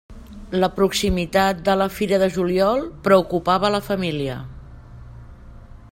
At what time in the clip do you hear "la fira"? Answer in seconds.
1.81-2.19